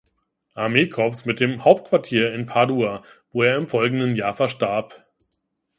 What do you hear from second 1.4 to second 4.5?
Hauptquartier in Padua, wo er im folgenden Jahr